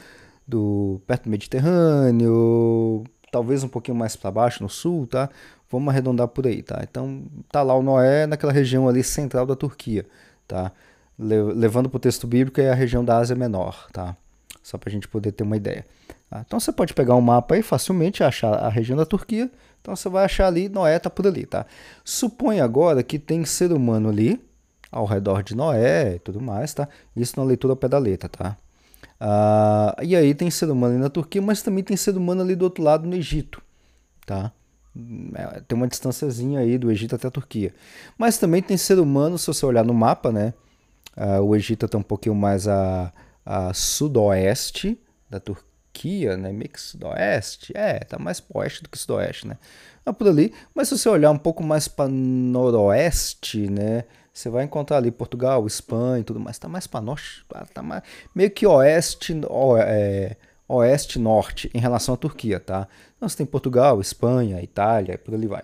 do 0.47 1.01
perto 1.07 1.23
do 1.23 1.29
Mediterrâneo, 1.29 3.03
talvez 3.31 3.63
um 3.63 3.67
pouquinho 3.67 3.97
mais 3.97 4.15
para 4.15 4.31
baixo 4.31 4.61
no 4.61 4.69
sul, 4.69 5.07
tá? 5.07 5.29
Vamos 5.69 5.89
arredondar 5.89 6.27
por 6.27 6.45
aí, 6.45 6.61
tá? 6.61 6.81
Então 6.83 7.23
tá 7.51 7.63
lá 7.63 7.73
o 7.75 7.81
Noé 7.81 8.27
naquela 8.27 8.51
região 8.51 8.87
ali 8.87 9.03
central 9.03 9.45
da 9.45 9.55
Turquia, 9.55 10.05
tá? 10.47 10.71
Le 11.17 11.41
levando 11.53 11.89
para 11.89 11.97
o 11.97 11.99
texto 11.99 12.27
bíblico 12.27 12.61
é 12.61 12.69
a 12.71 12.75
região 12.75 13.03
da 13.03 13.17
Ásia 13.17 13.35
Menor, 13.35 13.87
tá? 13.91 14.15
Só 14.61 14.77
para 14.77 14.89
a 14.89 14.91
gente 14.91 15.07
poder 15.07 15.31
ter 15.31 15.43
uma 15.43 15.57
ideia. 15.57 15.85
Tá? 16.29 16.43
Então 16.45 16.59
você 16.59 16.71
pode 16.71 16.93
pegar 16.93 17.15
um 17.15 17.21
mapa 17.21 17.55
aí 17.55 17.61
facilmente 17.61 18.23
achar 18.23 18.53
a 18.53 18.69
região 18.69 18.97
da 18.97 19.05
Turquia. 19.05 19.49
Então 19.81 19.95
você 19.95 20.07
vai 20.09 20.25
achar 20.25 20.47
ali 20.47 20.69
Noé 20.69 20.99
tá 20.99 21.09
por 21.09 21.27
ali, 21.27 21.45
tá? 21.45 21.65
Supõe 22.03 22.61
agora 22.61 23.03
que 23.03 23.19
tem 23.19 23.43
ser 23.45 23.71
humano 23.71 24.09
ali 24.09 24.39
ao 24.91 25.05
redor 25.05 25.43
de 25.43 25.55
Noé 25.55 26.15
e 26.15 26.19
tudo 26.19 26.39
mais, 26.39 26.73
tá? 26.73 26.87
Isso 27.15 27.39
na 27.39 27.45
leitura 27.45 27.73
ao 27.73 27.77
pé 27.77 27.87
da 27.87 27.97
letra, 27.97 28.29
tá? 28.29 28.57
Ah, 29.25 29.95
e 30.03 30.17
aí 30.17 30.35
tem 30.35 30.51
ser 30.51 30.69
humano 30.69 30.95
ali 30.95 31.01
na 31.01 31.09
Turquia, 31.09 31.41
mas 31.41 31.61
também 31.61 31.81
tem 31.81 31.95
ser 31.95 32.17
humano 32.17 32.41
ali 32.41 32.57
do 32.57 32.63
outro 32.63 32.83
lado 32.83 33.07
no 33.07 33.15
Egito, 33.15 33.61
tá? 34.25 34.51
É, 35.33 35.61
tem 35.61 35.77
uma 35.77 35.87
distânciazinha 35.87 36.59
aí 36.59 36.77
do 36.77 36.91
Egito 36.91 37.15
até 37.15 37.29
a 37.29 37.31
Turquia. 37.31 37.73
Mas 38.17 38.37
também 38.37 38.61
tem 38.61 38.75
ser 38.75 38.99
humano, 38.99 39.37
se 39.37 39.47
você 39.47 39.65
olhar 39.65 39.85
no 39.85 39.93
mapa, 39.93 40.29
né? 40.29 40.53
Ah, 41.15 41.39
o 41.39 41.55
Egito 41.55 41.85
está 41.85 41.97
um 41.97 42.03
pouquinho 42.03 42.35
mais 42.35 42.67
a, 42.67 43.13
a 43.45 43.73
sudoeste 43.73 44.99
da 45.29 45.39
Turquia, 45.39 46.35
né? 46.35 46.51
Meio 46.51 46.69
que 46.69 46.81
sudoeste. 46.81 47.71
É, 47.77 47.99
tá 47.99 48.19
mais 48.19 48.41
para 48.41 48.59
oeste 48.59 48.83
do 48.83 48.89
que 48.89 48.97
sudoeste, 48.97 49.47
né? 49.47 49.57
É 50.05 50.11
por 50.11 50.27
ali. 50.27 50.53
Mas 50.75 50.89
se 50.89 50.97
você 50.97 51.07
olhar 51.07 51.31
um 51.31 51.37
pouco 51.37 51.63
mais 51.63 51.87
para 51.87 52.09
noroeste, 52.09 53.69
né? 53.69 54.03
Você 54.33 54.49
vai 54.49 54.63
encontrar 54.63 54.97
ali 54.97 55.11
Portugal, 55.11 55.67
Espanha 55.67 56.21
e 56.21 56.23
tudo 56.23 56.39
mais. 56.39 56.57
Tá 56.57 56.67
mais 56.67 56.87
para 56.87 57.01
norte, 57.01 57.45
tá, 57.71 57.83
mais, 57.83 58.01
meio 58.33 58.49
que 58.49 58.65
oeste, 58.65 59.39
o, 59.47 59.77
é, 59.77 60.35
oeste 60.67 61.19
norte 61.19 61.69
em 61.71 61.79
relação 61.79 62.15
à 62.15 62.17
Turquia, 62.17 62.59
tá? 62.59 62.87
Então 63.15 63.29
você 63.29 63.37
tem 63.37 63.45
Portugal, 63.45 64.01
Espanha, 64.01 64.61
Itália, 64.61 65.19
por 65.19 65.35
ali 65.35 65.45
vai. 65.45 65.61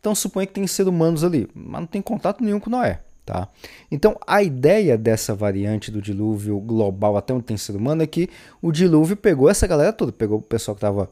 Então 0.00 0.14
suponha 0.14 0.46
que 0.46 0.54
tem 0.54 0.66
seres 0.66 0.88
humanos 0.88 1.22
ali, 1.22 1.46
mas 1.54 1.80
não 1.80 1.86
tem 1.86 2.00
contato 2.00 2.42
nenhum 2.42 2.58
com 2.58 2.70
Noé, 2.70 3.00
tá? 3.24 3.48
Então 3.90 4.16
a 4.26 4.42
ideia 4.42 4.96
dessa 4.96 5.34
variante 5.34 5.90
do 5.90 6.00
dilúvio 6.00 6.58
global 6.58 7.18
até 7.18 7.34
onde 7.34 7.44
tem 7.44 7.56
ser 7.58 7.76
humano 7.76 8.02
é 8.02 8.06
que 8.06 8.30
o 8.62 8.72
dilúvio 8.72 9.16
pegou 9.16 9.50
essa 9.50 9.66
galera 9.66 9.92
toda, 9.92 10.10
pegou 10.10 10.38
o 10.38 10.42
pessoal 10.42 10.74
que 10.74 10.78
estava 10.78 11.10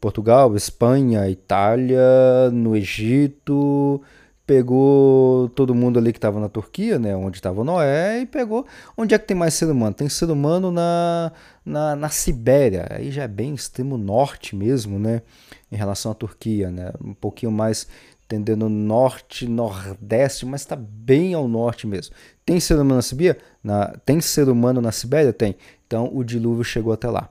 Portugal, 0.00 0.54
Espanha, 0.54 1.28
Itália, 1.28 2.50
no 2.52 2.76
Egito, 2.76 4.00
pegou 4.46 5.48
todo 5.50 5.74
mundo 5.74 5.98
ali 5.98 6.12
que 6.12 6.18
estava 6.18 6.38
na 6.38 6.48
Turquia, 6.48 6.98
né, 6.98 7.16
onde 7.16 7.38
estava 7.38 7.64
Noé, 7.64 8.20
e 8.20 8.26
pegou 8.26 8.64
onde 8.96 9.14
é 9.14 9.18
que 9.18 9.26
tem 9.26 9.36
mais 9.36 9.54
ser 9.54 9.66
humano? 9.66 9.92
Tem 9.92 10.08
ser 10.08 10.30
humano 10.30 10.70
na, 10.70 11.32
na, 11.64 11.96
na 11.96 12.08
Sibéria, 12.08 12.86
aí 12.90 13.10
já 13.10 13.24
é 13.24 13.28
bem 13.28 13.54
extremo 13.54 13.98
norte 13.98 14.54
mesmo, 14.54 14.98
né, 14.98 15.22
em 15.70 15.76
relação 15.76 16.12
à 16.12 16.14
Turquia, 16.14 16.70
né, 16.70 16.92
um 17.04 17.12
pouquinho 17.12 17.50
mais 17.50 17.88
tendendo 18.28 18.68
norte, 18.68 19.46
nordeste, 19.48 20.46
mas 20.46 20.62
está 20.62 20.76
bem 20.76 21.34
ao 21.34 21.46
norte 21.46 21.86
mesmo. 21.86 22.14
Tem 22.44 22.58
ser 22.58 22.74
humano 22.74 22.96
na 22.96 23.02
Sibéria? 23.02 23.38
Na, 23.62 23.86
tem 24.04 24.20
ser 24.20 24.48
humano 24.48 24.80
na 24.80 24.90
Sibéria? 24.90 25.32
Tem. 25.32 25.56
Então 25.86 26.10
o 26.12 26.24
dilúvio 26.24 26.64
chegou 26.64 26.92
até 26.92 27.08
lá. 27.08 27.30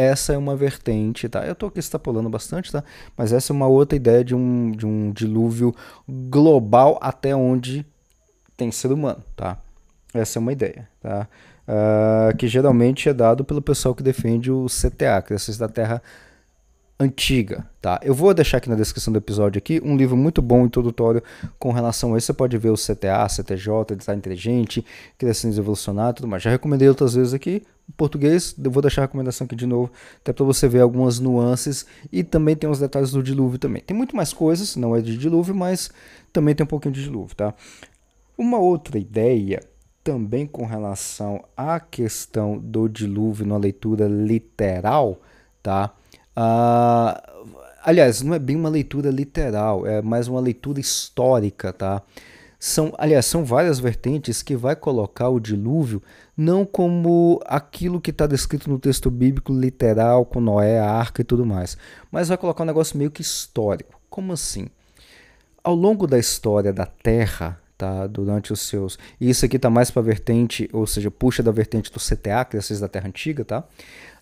Essa 0.00 0.32
é 0.32 0.38
uma 0.38 0.56
vertente, 0.56 1.28
tá? 1.28 1.44
Eu 1.44 1.52
estou 1.52 1.68
aqui 1.68 1.78
extrapolando 1.78 2.30
bastante, 2.30 2.72
tá? 2.72 2.82
Mas 3.14 3.34
essa 3.34 3.52
é 3.52 3.54
uma 3.54 3.66
outra 3.66 3.94
ideia 3.94 4.24
de 4.24 4.34
um, 4.34 4.72
de 4.72 4.86
um 4.86 5.12
dilúvio 5.12 5.74
global 6.08 6.98
até 7.02 7.36
onde 7.36 7.84
tem 8.56 8.72
ser 8.72 8.92
humano, 8.92 9.22
tá? 9.36 9.58
Essa 10.14 10.38
é 10.38 10.40
uma 10.40 10.54
ideia, 10.54 10.88
tá? 11.02 11.28
Uh, 11.68 12.34
que 12.34 12.48
geralmente 12.48 13.10
é 13.10 13.12
dado 13.12 13.44
pelo 13.44 13.60
pessoal 13.60 13.94
que 13.94 14.02
defende 14.02 14.50
o 14.50 14.64
CTA, 14.66 15.20
Criações 15.20 15.58
da 15.58 15.68
Terra 15.68 16.02
Antiga, 16.98 17.66
tá? 17.80 18.00
Eu 18.02 18.14
vou 18.14 18.32
deixar 18.32 18.56
aqui 18.56 18.70
na 18.70 18.76
descrição 18.76 19.12
do 19.12 19.18
episódio 19.18 19.58
aqui 19.58 19.82
um 19.84 19.98
livro 19.98 20.16
muito 20.16 20.40
bom 20.40 20.64
introdutório 20.64 21.22
com 21.58 21.72
relação 21.72 22.14
a 22.14 22.18
isso. 22.18 22.28
Você 22.28 22.32
pode 22.32 22.56
ver 22.56 22.70
o 22.70 22.74
CTA, 22.74 23.28
CTJ, 23.28 23.96
Design 23.96 24.18
Inteligente, 24.18 24.84
Criações 25.18 25.58
Evolucionadas, 25.58 26.16
tudo 26.16 26.28
mais. 26.28 26.42
Já 26.42 26.50
recomendei 26.50 26.88
outras 26.88 27.14
vezes 27.14 27.34
aqui, 27.34 27.62
português, 27.96 28.54
eu 28.62 28.70
vou 28.70 28.82
deixar 28.82 29.02
a 29.02 29.04
recomendação 29.04 29.44
aqui 29.44 29.56
de 29.56 29.66
novo, 29.66 29.90
até 30.20 30.32
para 30.32 30.44
você 30.44 30.68
ver 30.68 30.80
algumas 30.80 31.18
nuances 31.18 31.86
e 32.12 32.22
também 32.22 32.56
tem 32.56 32.68
os 32.68 32.78
detalhes 32.78 33.10
do 33.10 33.22
dilúvio 33.22 33.58
também. 33.58 33.82
Tem 33.82 33.96
muito 33.96 34.14
mais 34.16 34.32
coisas, 34.32 34.76
não 34.76 34.94
é 34.96 35.00
de 35.00 35.16
dilúvio, 35.16 35.54
mas 35.54 35.90
também 36.32 36.54
tem 36.54 36.64
um 36.64 36.68
pouquinho 36.68 36.94
de 36.94 37.02
dilúvio, 37.02 37.34
tá? 37.34 37.54
Uma 38.36 38.58
outra 38.58 38.98
ideia 38.98 39.60
também 40.02 40.46
com 40.46 40.64
relação 40.64 41.44
à 41.56 41.78
questão 41.78 42.58
do 42.58 42.88
dilúvio 42.88 43.46
na 43.46 43.56
leitura 43.56 44.06
literal, 44.06 45.20
tá? 45.62 45.92
Ah, 46.34 47.22
aliás, 47.84 48.22
não 48.22 48.34
é 48.34 48.38
bem 48.38 48.56
uma 48.56 48.68
leitura 48.68 49.10
literal, 49.10 49.86
é 49.86 50.00
mais 50.00 50.28
uma 50.28 50.40
leitura 50.40 50.80
histórica, 50.80 51.72
tá? 51.72 52.02
São, 52.62 52.92
aliás, 52.98 53.24
são 53.24 53.42
várias 53.42 53.80
vertentes 53.80 54.42
que 54.42 54.54
vai 54.54 54.76
colocar 54.76 55.30
o 55.30 55.40
dilúvio 55.40 56.02
não 56.36 56.66
como 56.66 57.40
aquilo 57.46 58.00
que 58.02 58.10
está 58.10 58.26
descrito 58.26 58.68
no 58.68 58.78
texto 58.78 59.10
bíblico 59.10 59.50
literal, 59.50 60.26
com 60.26 60.42
Noé, 60.42 60.78
a 60.78 60.90
arca 60.90 61.22
e 61.22 61.24
tudo 61.24 61.46
mais, 61.46 61.78
mas 62.10 62.28
vai 62.28 62.36
colocar 62.36 62.62
um 62.62 62.66
negócio 62.66 62.98
meio 62.98 63.10
que 63.10 63.22
histórico. 63.22 63.98
Como 64.10 64.34
assim? 64.34 64.68
Ao 65.64 65.74
longo 65.74 66.06
da 66.06 66.18
história 66.18 66.70
da 66.70 66.84
Terra, 66.84 67.58
tá, 67.78 68.06
durante 68.06 68.52
os 68.52 68.60
seus. 68.60 68.98
E 69.18 69.30
isso 69.30 69.46
aqui 69.46 69.56
está 69.56 69.70
mais 69.70 69.90
para 69.90 70.02
a 70.02 70.04
vertente, 70.04 70.68
ou 70.70 70.86
seja, 70.86 71.10
puxa 71.10 71.42
da 71.42 71.50
vertente 71.50 71.90
do 71.90 71.98
CTA, 71.98 72.44
Criações 72.44 72.78
da 72.78 72.88
Terra 72.88 73.08
Antiga, 73.08 73.42
tá? 73.42 73.60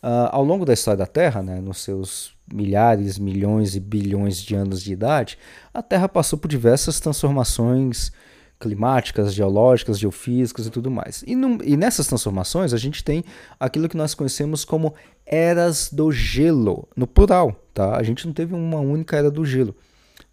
Uh, 0.01 0.31
ao 0.31 0.45
longo 0.45 0.65
da 0.65 0.73
história 0.73 0.99
da 0.99 1.07
Terra, 1.07 1.43
né, 1.43 1.61
nos 1.61 1.79
seus 1.79 2.37
milhares, 2.53 3.19
milhões 3.19 3.75
e 3.75 3.81
bilhões 3.81 4.41
de 4.41 4.55
anos 4.55 4.81
de 4.81 4.93
idade, 4.93 5.37
a 5.75 5.83
Terra 5.83 6.09
passou 6.09 6.39
por 6.39 6.47
diversas 6.47 7.01
transformações 7.01 8.13
climáticas, 8.59 9.33
geológicas, 9.33 9.99
geofísicas 9.99 10.67
e 10.67 10.71
tudo 10.71 10.91
mais. 10.91 11.23
E, 11.27 11.33
e 11.65 11.77
nessas 11.77 12.07
transformações 12.07 12.73
a 12.73 12.77
gente 12.77 13.05
tem 13.05 13.25
aquilo 13.59 13.89
que 13.89 13.97
nós 13.97 14.15
conhecemos 14.15 14.65
como 14.65 14.95
eras 15.25 15.91
do 15.93 16.11
gelo, 16.11 16.89
no 16.97 17.07
plural, 17.07 17.55
tá? 17.73 17.97
A 17.97 18.03
gente 18.03 18.27
não 18.27 18.33
teve 18.33 18.55
uma 18.55 18.81
única 18.81 19.17
era 19.17 19.31
do 19.31 19.45
gelo. 19.45 19.75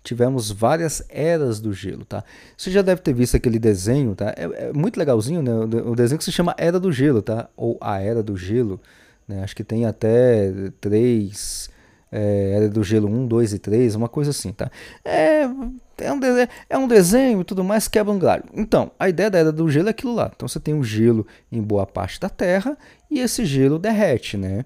Tivemos 0.03 0.51
várias 0.51 1.03
eras 1.10 1.60
do 1.60 1.74
gelo, 1.74 2.05
tá? 2.05 2.24
Você 2.55 2.72
já 2.72 2.82
deve 2.82 3.01
ter 3.01 3.13
visto 3.13 3.36
aquele 3.36 3.58
desenho, 3.58 4.15
tá? 4.15 4.34
É, 4.38 4.67
é 4.67 4.74
muito 4.74 4.98
legalzinho, 4.98 5.41
né? 5.41 5.51
O 5.53 5.96
desenho 5.96 6.17
que 6.17 6.24
se 6.24 6.32
chama 6.32 6.53
Era 6.58 6.79
do 6.79 6.91
Gelo, 6.91 7.24
tá? 7.24 7.50
Ou 7.58 7.77
A 7.82 8.00
Era 8.00 8.22
do 8.22 8.38
Gelo, 8.38 8.79
né? 9.27 9.44
Acho 9.44 9.55
que 9.55 9.63
tem 9.63 9.86
até 9.86 10.51
três 10.79 11.72
é, 12.12 12.53
Era 12.55 12.70
do 12.70 12.84
Gelo 12.84 13.08
1, 13.08 13.27
2 13.27 13.53
e 13.53 13.60
3, 13.60 13.96
uma 13.96 14.08
coisa 14.08 14.29
assim, 14.29 14.53
tá? 14.53 14.70
É, 15.03 15.50
é, 15.98 16.12
um, 16.12 16.20
desenho, 16.20 16.48
é 16.70 16.78
um 16.78 16.88
desenho 16.88 17.42
e 17.42 17.44
tudo 17.44 17.64
mais, 17.64 17.88
quebra 17.88 18.12
um 18.14 18.20
galho. 18.20 18.44
Então, 18.54 18.92
a 19.00 19.10
ideia 19.10 19.30
da 19.30 19.40
Era 19.40 19.52
do 19.52 19.70
Gelo 19.70 19.88
é 19.88 19.92
aquilo 19.92 20.14
lá. 20.14 20.32
Então 20.36 20.48
você 20.48 20.60
tem 20.60 20.74
o 20.74 20.78
um 20.78 20.84
gelo 20.84 21.25
em 21.52 21.62
boa 21.62 21.86
parte 21.86 22.20
da 22.20 22.30
Terra 22.30 22.78
e 23.10 23.20
esse 23.20 23.46
gelo 23.46 23.80
derrete, 23.80 24.38
né? 24.38 24.66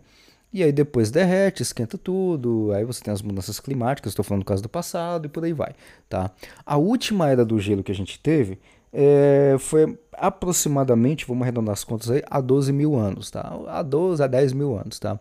E 0.51 0.63
aí 0.63 0.71
depois 0.71 1.11
derrete, 1.11 1.61
esquenta 1.61 1.97
tudo, 1.97 2.71
aí 2.73 2.83
você 2.83 3.03
tem 3.03 3.13
as 3.13 3.21
mudanças 3.21 3.59
climáticas, 3.59 4.11
estou 4.11 4.25
falando 4.25 4.43
do 4.43 4.47
caso 4.47 4.63
do 4.63 4.69
passado 4.69 5.27
e 5.27 5.29
por 5.29 5.43
aí 5.43 5.53
vai, 5.53 5.73
tá? 6.09 6.31
A 6.65 6.75
última 6.75 7.29
era 7.29 7.45
do 7.45 7.59
gelo 7.59 7.83
que 7.83 7.91
a 7.91 7.95
gente 7.95 8.19
teve 8.19 8.57
é, 8.91 9.55
foi 9.59 9.97
aproximadamente, 10.13 11.25
vamos 11.25 11.43
arredondar 11.43 11.73
as 11.73 11.83
contas 11.83 12.09
aí, 12.09 12.23
há 12.29 12.41
12 12.41 12.73
mil 12.73 12.95
anos, 12.95 13.29
tá? 13.31 13.57
A 13.67 13.81
12 13.81 14.21
a 14.23 14.27
10 14.27 14.53
mil 14.53 14.75
anos, 14.75 14.99
tá? 14.99 15.19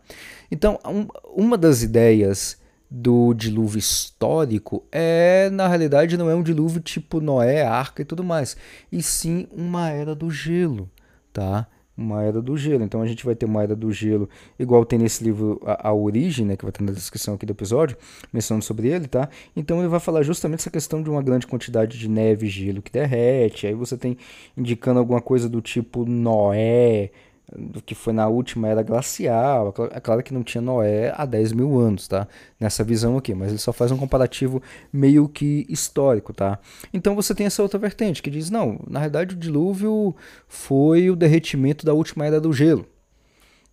Então, 0.50 0.78
um, 0.84 1.06
uma 1.34 1.56
das 1.56 1.82
ideias 1.82 2.57
do 2.90 3.34
dilúvio 3.34 3.78
histórico 3.78 4.84
é, 4.90 5.50
na 5.50 5.68
realidade, 5.68 6.16
não 6.16 6.30
é 6.30 6.34
um 6.34 6.42
dilúvio 6.42 6.80
tipo 6.80 7.20
Noé, 7.20 7.62
Arca 7.62 8.02
e 8.02 8.04
tudo 8.04 8.24
mais, 8.24 8.56
e 8.90 9.02
sim 9.02 9.46
uma 9.52 9.90
era 9.90 10.14
do 10.14 10.30
gelo, 10.30 10.90
tá? 11.32 11.66
uma 11.98 12.22
era 12.22 12.40
do 12.40 12.56
gelo. 12.56 12.84
Então 12.84 13.02
a 13.02 13.06
gente 13.06 13.24
vai 13.26 13.34
ter 13.34 13.44
uma 13.44 13.62
era 13.62 13.74
do 13.74 13.90
gelo, 13.92 14.28
igual 14.58 14.84
tem 14.84 14.98
nesse 14.98 15.24
livro 15.24 15.60
A, 15.64 15.88
a 15.88 15.92
Origem, 15.92 16.46
né, 16.46 16.56
que 16.56 16.64
vai 16.64 16.70
estar 16.70 16.84
na 16.84 16.92
descrição 16.92 17.34
aqui 17.34 17.44
do 17.44 17.52
episódio, 17.52 17.96
mencionando 18.32 18.64
sobre 18.64 18.88
ele, 18.88 19.08
tá? 19.08 19.28
Então 19.56 19.80
ele 19.80 19.88
vai 19.88 19.98
falar 19.98 20.22
justamente 20.22 20.60
essa 20.60 20.70
questão 20.70 21.02
de 21.02 21.10
uma 21.10 21.20
grande 21.20 21.46
quantidade 21.46 21.98
de 21.98 22.08
neve 22.08 22.46
e 22.46 22.48
gelo 22.48 22.80
que 22.80 22.92
derrete. 22.92 23.66
Aí 23.66 23.74
você 23.74 23.96
tem 23.96 24.16
indicando 24.56 25.00
alguma 25.00 25.20
coisa 25.20 25.48
do 25.48 25.60
tipo 25.60 26.04
Noé, 26.04 27.10
do 27.56 27.82
que 27.82 27.94
foi 27.94 28.12
na 28.12 28.28
última 28.28 28.68
era 28.68 28.82
glacial. 28.82 29.74
É 29.90 30.00
claro 30.00 30.22
que 30.22 30.34
não 30.34 30.42
tinha 30.42 30.60
Noé 30.60 31.12
há 31.16 31.24
10 31.24 31.52
mil 31.52 31.78
anos, 31.78 32.06
tá? 32.06 32.28
Nessa 32.60 32.84
visão 32.84 33.16
aqui, 33.16 33.34
mas 33.34 33.48
ele 33.48 33.58
só 33.58 33.72
faz 33.72 33.90
um 33.90 33.96
comparativo 33.96 34.62
meio 34.92 35.28
que 35.28 35.66
histórico, 35.68 36.32
tá? 36.32 36.58
Então 36.92 37.14
você 37.14 37.34
tem 37.34 37.46
essa 37.46 37.62
outra 37.62 37.78
vertente 37.78 38.22
que 38.22 38.30
diz: 38.30 38.50
não, 38.50 38.80
na 38.86 38.98
realidade 38.98 39.34
o 39.34 39.38
dilúvio 39.38 40.14
foi 40.46 41.10
o 41.10 41.16
derretimento 41.16 41.86
da 41.86 41.94
última 41.94 42.26
era 42.26 42.40
do 42.40 42.52
gelo, 42.52 42.86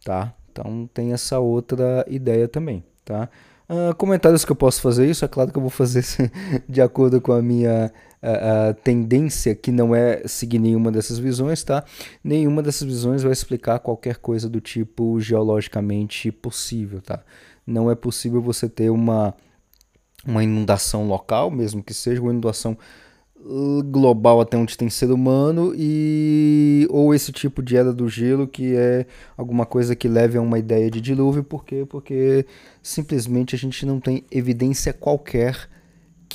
tá? 0.04 0.34
Então 0.52 0.90
tem 0.94 1.12
essa 1.12 1.40
outra 1.40 2.06
ideia 2.08 2.48
também, 2.48 2.84
tá? 3.04 3.30
Uh, 3.68 3.96
comentários 3.96 4.46
que 4.46 4.52
eu 4.52 4.56
posso 4.56 4.80
fazer 4.80 5.10
isso, 5.10 5.26
é 5.26 5.28
claro 5.28 5.52
que 5.52 5.58
eu 5.58 5.62
vou 5.62 5.72
fazer 5.72 6.06
de 6.70 6.82
acordo 6.82 7.20
com 7.20 7.34
a 7.34 7.42
minha 7.42 7.92
uh, 8.26 8.72
uh, 8.72 8.74
tendência, 8.84 9.54
que 9.54 9.72
não 9.72 9.96
é 9.96 10.28
seguir 10.28 10.60
nenhuma 10.60 10.92
dessas 10.92 11.20
visões, 11.20 11.64
tá? 11.64 11.84
Nenhuma 12.24 12.64
dessas 12.64 12.88
visões 12.88 13.22
vai 13.22 13.32
explicar 13.32 13.80
qualquer 13.80 14.18
coisa 14.18 14.50
do 14.50 14.60
tipo 14.60 15.20
geologicamente 15.20 16.32
possível, 16.32 17.02
tá? 17.02 17.24
Não 17.66 17.90
é 17.90 17.96
possível 17.96 18.42
você 18.42 18.68
ter 18.68 18.90
uma, 18.90 19.34
uma 20.26 20.44
inundação 20.44 21.08
local, 21.08 21.52
mesmo 21.52 21.84
que 21.84 21.94
seja 21.94 22.22
uma 22.22 22.32
inundação 22.32 22.78
global 23.92 24.42
até 24.42 24.58
onde 24.58 24.76
tem 24.76 24.90
ser 24.90 25.12
humano 25.12 25.72
e 25.78 26.88
ou 26.90 27.14
esse 27.14 27.32
tipo 27.32 27.62
de 27.62 27.78
era 27.78 27.94
do 27.94 28.10
gelo 28.10 28.48
que 28.48 28.76
é 28.76 29.06
alguma 29.38 29.68
coisa 29.68 29.96
que 29.96 30.08
leve 30.08 30.36
a 30.36 30.42
uma 30.42 30.58
ideia 30.58 30.90
de 30.90 31.00
dilúvio, 31.00 31.44
por 31.44 31.64
quê? 31.64 31.86
Porque 31.88 32.44
simplesmente 32.82 33.54
a 33.54 33.58
gente 33.58 33.86
não 33.86 34.00
tem 34.00 34.24
evidência 34.32 34.92
qualquer 34.92 35.70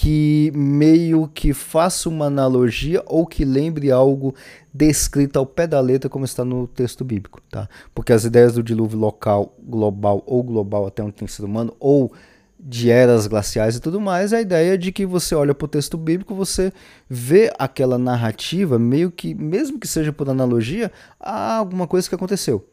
que 0.00 0.50
meio 0.54 1.28
que 1.28 1.52
faça 1.52 2.08
uma 2.08 2.24
analogia 2.24 3.02
ou 3.04 3.26
que 3.26 3.44
lembre 3.44 3.90
algo 3.90 4.34
descrito 4.72 5.38
ao 5.38 5.44
pé 5.44 5.66
da 5.66 5.78
letra 5.78 6.08
como 6.08 6.24
está 6.24 6.42
no 6.42 6.66
texto 6.66 7.04
bíblico, 7.04 7.38
tá? 7.50 7.68
Porque 7.94 8.10
as 8.10 8.24
ideias 8.24 8.54
do 8.54 8.62
dilúvio 8.62 8.98
local, 8.98 9.54
global 9.62 10.22
ou 10.24 10.42
global 10.42 10.86
até 10.86 11.02
onde 11.02 11.12
tem 11.12 11.28
ser 11.28 11.44
humano 11.44 11.76
ou 11.78 12.10
de 12.58 12.90
eras 12.90 13.26
glaciais 13.26 13.76
e 13.76 13.80
tudo 13.80 14.00
mais, 14.00 14.32
a 14.32 14.40
ideia 14.40 14.78
de 14.78 14.90
que 14.90 15.04
você 15.04 15.34
olha 15.34 15.54
para 15.54 15.66
o 15.66 15.68
texto 15.68 15.98
bíblico, 15.98 16.34
você 16.34 16.72
vê 17.06 17.52
aquela 17.58 17.98
narrativa, 17.98 18.78
meio 18.78 19.10
que, 19.10 19.34
mesmo 19.34 19.78
que 19.78 19.86
seja 19.86 20.14
por 20.14 20.30
analogia, 20.30 20.90
a 21.20 21.56
alguma 21.56 21.86
coisa 21.86 22.08
que 22.08 22.14
aconteceu. 22.14 22.66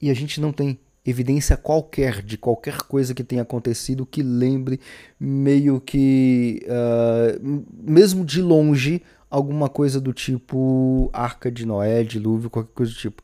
E 0.00 0.10
a 0.10 0.14
gente 0.14 0.40
não 0.40 0.50
tem 0.50 0.76
evidência 1.04 1.56
qualquer 1.56 2.22
de 2.22 2.38
qualquer 2.38 2.78
coisa 2.82 3.14
que 3.14 3.24
tenha 3.24 3.42
acontecido 3.42 4.06
que 4.06 4.22
lembre, 4.22 4.80
meio 5.18 5.80
que, 5.80 6.64
uh, 6.66 7.64
mesmo 7.82 8.24
de 8.24 8.40
longe, 8.40 9.02
alguma 9.30 9.68
coisa 9.68 10.00
do 10.00 10.12
tipo 10.12 11.10
Arca 11.12 11.50
de 11.50 11.66
Noé, 11.66 12.04
dilúvio, 12.04 12.50
qualquer 12.50 12.72
coisa 12.72 12.92
do 12.92 12.98
tipo. 12.98 13.22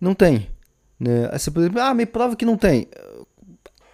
Não 0.00 0.14
tem. 0.14 0.48
Né? 0.98 1.28
Você, 1.32 1.50
por 1.50 1.60
exemplo, 1.60 1.80
ah, 1.80 1.94
me 1.94 2.06
prova 2.06 2.34
que 2.34 2.44
não 2.44 2.56
tem. 2.56 2.88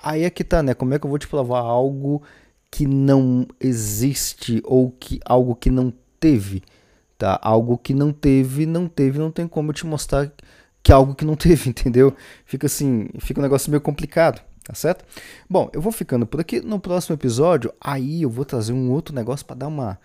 Aí 0.02 0.24
é 0.24 0.30
que 0.30 0.44
tá, 0.44 0.62
né? 0.62 0.74
Como 0.74 0.94
é 0.94 0.98
que 0.98 1.04
eu 1.04 1.10
vou 1.10 1.18
te 1.18 1.28
provar 1.28 1.60
algo 1.60 2.22
que 2.70 2.86
não 2.86 3.46
existe 3.60 4.62
ou 4.64 4.90
que 4.92 5.20
algo 5.24 5.54
que 5.54 5.70
não 5.70 5.92
teve, 6.18 6.62
tá? 7.18 7.38
Algo 7.42 7.76
que 7.76 7.92
não 7.92 8.12
teve, 8.12 8.64
não 8.64 8.88
teve, 8.88 9.18
não 9.18 9.30
tem 9.30 9.46
como 9.46 9.70
eu 9.70 9.74
te 9.74 9.84
mostrar 9.86 10.32
que 10.82 10.92
algo 10.92 11.14
que 11.14 11.24
não 11.24 11.36
teve, 11.36 11.70
entendeu? 11.70 12.14
Fica 12.44 12.66
assim, 12.66 13.08
fica 13.18 13.40
um 13.40 13.42
negócio 13.42 13.70
meio 13.70 13.80
complicado, 13.80 14.42
tá 14.64 14.74
certo? 14.74 15.04
Bom, 15.48 15.70
eu 15.72 15.80
vou 15.80 15.92
ficando 15.92 16.26
por 16.26 16.40
aqui. 16.40 16.60
No 16.60 16.78
próximo 16.78 17.14
episódio, 17.14 17.72
aí 17.80 18.22
eu 18.22 18.30
vou 18.30 18.44
trazer 18.44 18.72
um 18.72 18.90
outro 18.90 19.14
negócio 19.14 19.44
para 19.46 19.56
dar 19.56 19.68
uma 19.68 19.98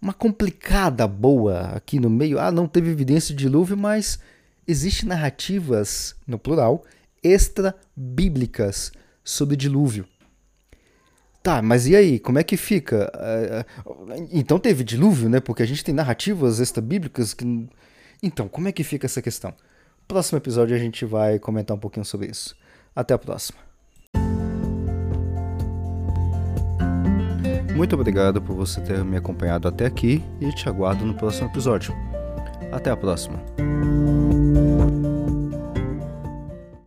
uma 0.00 0.12
complicada 0.12 1.06
boa 1.06 1.72
aqui 1.74 1.98
no 1.98 2.08
meio. 2.08 2.38
Ah, 2.38 2.52
não 2.52 2.68
teve 2.68 2.90
evidência 2.90 3.34
de 3.34 3.44
dilúvio, 3.44 3.76
mas 3.76 4.18
existem 4.66 5.08
narrativas, 5.08 6.14
no 6.26 6.38
plural, 6.38 6.84
extra 7.22 7.74
bíblicas 7.96 8.92
sobre 9.24 9.56
dilúvio. 9.56 10.06
Tá, 11.42 11.62
mas 11.62 11.86
e 11.86 11.96
aí, 11.96 12.18
como 12.18 12.38
é 12.38 12.44
que 12.44 12.56
fica? 12.56 13.10
É, 13.14 13.64
é, 13.64 14.28
então 14.30 14.58
teve 14.58 14.84
dilúvio, 14.84 15.28
né? 15.28 15.40
Porque 15.40 15.62
a 15.62 15.66
gente 15.66 15.84
tem 15.84 15.94
narrativas 15.94 16.60
extra-bíblicas 16.60 17.32
que. 17.32 17.68
Então, 18.22 18.48
como 18.48 18.68
é 18.68 18.72
que 18.72 18.82
fica 18.82 19.06
essa 19.06 19.22
questão? 19.22 19.54
Próximo 20.08 20.38
episódio 20.38 20.74
a 20.74 20.78
gente 20.78 21.04
vai 21.04 21.38
comentar 21.38 21.76
um 21.76 21.80
pouquinho 21.80 22.04
sobre 22.04 22.28
isso. 22.28 22.56
Até 22.96 23.12
a 23.12 23.18
próxima. 23.18 23.58
Muito 27.76 27.94
obrigado 27.94 28.42
por 28.42 28.56
você 28.56 28.80
ter 28.80 29.04
me 29.04 29.18
acompanhado 29.18 29.68
até 29.68 29.86
aqui 29.86 30.24
e 30.40 30.50
te 30.52 30.68
aguardo 30.68 31.04
no 31.04 31.14
próximo 31.14 31.48
episódio. 31.48 31.94
Até 32.72 32.90
a 32.90 32.96
próxima. 32.96 33.38